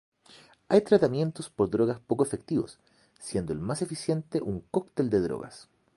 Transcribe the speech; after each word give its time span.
Hay 0.67 0.81
tratamientos 0.81 1.51
por 1.51 1.69
drogas 1.69 1.99
poco 1.99 2.23
efectivos, 2.23 2.79
siendo 3.19 3.53
el 3.53 3.59
más 3.59 3.83
eficiente 3.83 4.41
un 4.41 4.61
cóctel 4.71 5.11
de 5.11 5.19
drogas. 5.19 5.69